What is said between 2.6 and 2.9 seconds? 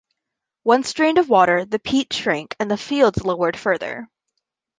the